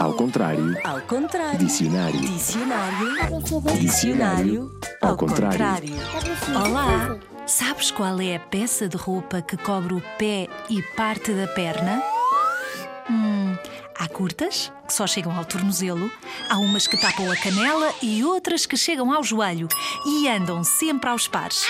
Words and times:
Ao 0.00 0.12
contrário. 0.14 0.76
Ao 0.84 1.00
contrário. 1.02 1.58
Dicionário. 1.58 2.20
Dicionário. 2.20 3.42
Dicionário. 3.78 4.80
Ao 5.00 5.16
contrário. 5.16 5.94
Olá! 6.48 7.16
Sabes 7.46 7.92
qual 7.92 8.20
é 8.20 8.34
a 8.34 8.40
peça 8.40 8.88
de 8.88 8.96
roupa 8.96 9.40
que 9.42 9.56
cobre 9.56 9.94
o 9.94 10.02
pé 10.18 10.48
e 10.68 10.82
parte 10.96 11.32
da 11.32 11.46
perna? 11.46 12.02
Hum, 13.08 13.56
há 13.96 14.08
curtas, 14.08 14.72
que 14.86 14.92
só 14.92 15.06
chegam 15.06 15.36
ao 15.36 15.44
tornozelo, 15.44 16.10
há 16.48 16.58
umas 16.58 16.88
que 16.88 17.00
tapam 17.00 17.30
a 17.30 17.36
canela 17.36 17.94
e 18.02 18.24
outras 18.24 18.66
que 18.66 18.76
chegam 18.76 19.12
ao 19.12 19.22
joelho 19.22 19.68
e 20.04 20.28
andam 20.28 20.64
sempre 20.64 21.08
aos 21.08 21.28
pares. 21.28 21.64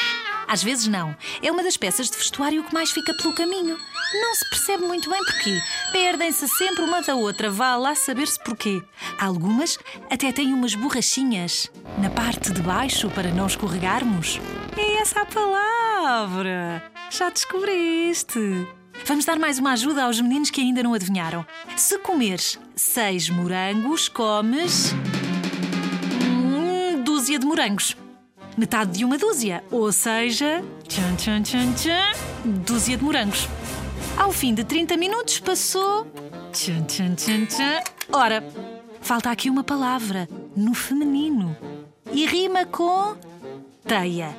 Às 0.50 0.64
vezes 0.64 0.88
não. 0.88 1.16
É 1.40 1.52
uma 1.52 1.62
das 1.62 1.76
peças 1.76 2.10
de 2.10 2.18
vestuário 2.18 2.64
que 2.64 2.74
mais 2.74 2.90
fica 2.90 3.14
pelo 3.14 3.32
caminho. 3.32 3.78
Não 4.12 4.34
se 4.34 4.50
percebe 4.50 4.84
muito 4.84 5.08
bem 5.08 5.24
porquê. 5.24 5.62
Perdem-se 5.92 6.48
sempre 6.48 6.82
uma 6.82 7.00
da 7.00 7.14
outra, 7.14 7.48
vá 7.48 7.76
lá 7.76 7.94
saber-se 7.94 8.42
porquê. 8.42 8.82
Algumas 9.16 9.78
até 10.10 10.32
têm 10.32 10.52
umas 10.52 10.74
borrachinhas 10.74 11.70
na 11.98 12.10
parte 12.10 12.52
de 12.52 12.60
baixo 12.62 13.08
para 13.10 13.30
não 13.30 13.46
escorregarmos. 13.46 14.40
É 14.76 15.00
essa 15.00 15.20
a 15.20 15.24
palavra! 15.24 16.82
Já 17.10 17.30
descobriste! 17.30 18.66
Vamos 19.06 19.24
dar 19.24 19.38
mais 19.38 19.60
uma 19.60 19.70
ajuda 19.70 20.02
aos 20.02 20.20
meninos 20.20 20.50
que 20.50 20.60
ainda 20.60 20.82
não 20.82 20.94
adivinharam. 20.94 21.46
Se 21.76 21.96
comeres 22.00 22.58
seis 22.74 23.30
morangos, 23.30 24.08
comes. 24.08 24.92
Hum, 26.24 27.04
dúzia 27.04 27.38
de 27.38 27.46
morangos. 27.46 27.96
Metade 28.60 28.98
de 28.98 29.06
uma 29.06 29.16
dúzia, 29.16 29.64
ou 29.70 29.90
seja. 29.90 30.62
Tchan, 30.86 31.16
tchan, 31.16 31.42
tchan, 31.42 31.72
tchan, 31.72 32.12
dúzia 32.44 32.94
de 32.94 33.02
morangos. 33.02 33.48
Ao 34.18 34.30
fim 34.30 34.52
de 34.52 34.64
30 34.64 34.98
minutos 34.98 35.40
passou. 35.40 36.06
Tchan, 36.52 36.82
tchan, 36.82 37.14
tchan, 37.14 37.46
tchan. 37.46 37.80
Ora, 38.12 38.44
falta 39.00 39.30
aqui 39.30 39.48
uma 39.48 39.64
palavra, 39.64 40.28
no 40.54 40.74
feminino. 40.74 41.56
E 42.12 42.26
rima 42.26 42.66
com. 42.66 43.16
teia. 43.86 44.36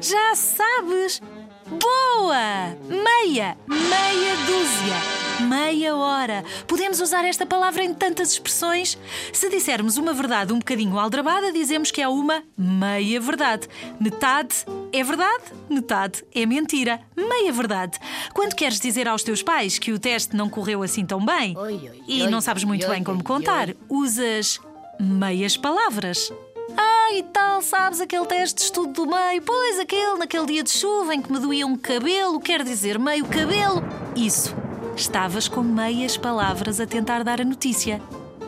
Já 0.00 0.36
sabes! 0.36 1.20
Boa! 1.66 2.76
Meia! 2.88 3.58
Meia 3.66 4.36
dúzia! 4.46 5.13
Meia 5.40 5.96
hora! 5.96 6.44
Podemos 6.66 7.00
usar 7.00 7.24
esta 7.24 7.44
palavra 7.44 7.82
em 7.82 7.92
tantas 7.92 8.30
expressões. 8.32 8.96
Se 9.32 9.50
dissermos 9.50 9.96
uma 9.96 10.12
verdade 10.12 10.52
um 10.52 10.58
bocadinho 10.58 10.98
aldrabada, 10.98 11.52
dizemos 11.52 11.90
que 11.90 12.00
é 12.00 12.08
uma 12.08 12.42
meia 12.56 13.20
verdade. 13.20 13.68
Metade 14.00 14.64
é 14.92 15.02
verdade, 15.02 15.44
metade 15.68 16.24
é 16.32 16.46
mentira. 16.46 17.00
Meia 17.16 17.52
verdade. 17.52 17.98
Quando 18.32 18.54
queres 18.54 18.78
dizer 18.78 19.08
aos 19.08 19.24
teus 19.24 19.42
pais 19.42 19.78
que 19.78 19.92
o 19.92 19.98
teste 19.98 20.36
não 20.36 20.48
correu 20.48 20.82
assim 20.82 21.04
tão 21.04 21.24
bem 21.24 21.56
Oi, 21.58 21.74
oi, 21.74 22.02
e 22.06 22.22
oi, 22.22 22.30
não 22.30 22.40
sabes 22.40 22.62
muito 22.62 22.86
bem 22.88 23.02
como 23.02 23.22
contar, 23.24 23.74
usas 23.88 24.60
meias 25.00 25.56
palavras. 25.56 26.32
Ah, 26.76 27.12
e 27.12 27.22
tal, 27.24 27.60
sabes 27.60 28.00
aquele 28.00 28.26
teste 28.26 28.56
de 28.56 28.62
estudo 28.62 28.92
do 28.92 29.06
meio? 29.06 29.42
Pois, 29.42 29.78
aquele 29.80 30.16
naquele 30.16 30.46
dia 30.46 30.62
de 30.62 30.70
chuva 30.70 31.14
em 31.14 31.20
que 31.20 31.30
me 31.30 31.38
doía 31.38 31.66
um 31.66 31.76
cabelo, 31.76 32.40
quer 32.40 32.62
dizer, 32.62 32.98
meio 32.98 33.26
cabelo. 33.26 33.82
Isso. 34.16 34.63
Estavas 34.96 35.48
com 35.48 35.60
meias 35.60 36.16
palavras 36.16 36.78
a 36.78 36.86
tentar 36.86 37.24
dar 37.24 37.40
a 37.40 37.44
notícia. 37.44 38.00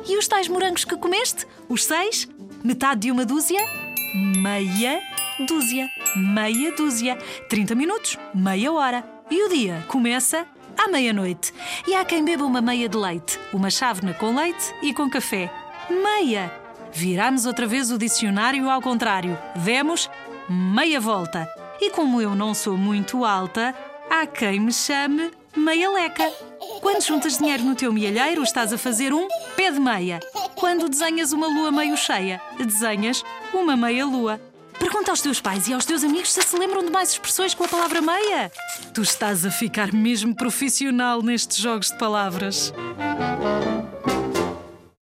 E 0.08 0.16
os 0.16 0.28
tais 0.28 0.47
morangos 0.47 0.84
que 0.84 0.97
comeste? 0.97 1.44
Os 1.69 1.84
seis? 1.84 2.28
Metade 2.62 3.03
de 3.03 3.11
uma 3.11 3.25
dúzia? 3.25 3.58
Meia 4.14 5.00
dúzia. 5.48 5.88
Meia 6.14 6.72
dúzia. 6.72 7.19
30 7.48 7.75
minutos, 7.75 8.16
meia 8.33 8.72
hora. 8.72 9.05
E 9.28 9.42
o 9.42 9.48
dia 9.48 9.84
começa 9.88 10.47
à 10.78 10.88
meia-noite. 10.88 11.53
E 11.84 11.94
há 11.94 12.05
quem 12.05 12.25
beba 12.25 12.44
uma 12.44 12.60
meia 12.60 12.88
de 12.88 12.97
leite, 12.97 13.41
uma 13.53 13.69
chávena 13.69 14.14
com 14.14 14.34
leite 14.34 14.72
e 14.81 14.94
com 14.94 15.10
café. 15.10 15.53
Meia. 15.91 16.53
Viramos 16.92 17.44
outra 17.44 17.66
vez 17.66 17.91
o 17.91 17.98
dicionário 17.98 18.70
ao 18.70 18.81
contrário. 18.81 19.36
Demos 19.56 20.08
meia 20.48 21.00
volta. 21.00 21.48
E 21.81 21.91
como 21.91 22.22
eu 22.22 22.37
não 22.37 22.54
sou 22.54 22.76
muito 22.76 23.25
alta, 23.25 23.75
há 24.09 24.25
quem 24.26 24.60
me 24.60 24.72
chame 24.72 25.31
meia 25.56 25.91
leca. 25.91 26.31
Quando 26.81 27.03
juntas 27.03 27.39
dinheiro 27.39 27.65
no 27.65 27.75
teu 27.75 27.93
mielheiro, 27.93 28.43
estás 28.43 28.72
a 28.72 28.78
fazer 28.78 29.12
um 29.12 29.27
pé 29.56 29.71
de 29.71 29.81
meia. 29.81 30.21
Quando 30.55 30.89
desenhas 30.89 31.33
uma 31.33 31.47
lua 31.47 31.72
meio 31.72 31.97
cheia, 31.97 32.41
desenhas 32.59 33.22
uma 33.53 33.77
meia 33.77 34.05
lua. 34.05 34.41
Pergunta 34.78 35.11
aos 35.11 35.22
teus 35.22 35.41
pais 35.41 35.69
e 35.69 35.72
aos 35.72 35.87
teus 35.87 36.05
amigos 36.05 36.33
se 36.33 36.43
se 36.43 36.59
lembram 36.59 36.84
de 36.84 36.91
mais 36.91 37.11
expressões 37.11 37.55
com 37.55 37.65
a 37.65 37.69
palavra 37.69 38.00
meia. 38.03 38.53
Tu 38.93 39.03
estás 39.03 39.44
a 39.47 39.50
ficar 39.50 39.93
mesmo 39.93 40.34
profissional 40.34 41.22
nestes 41.22 41.56
jogos 41.56 41.91
de 41.91 41.97
palavras. 41.97 42.73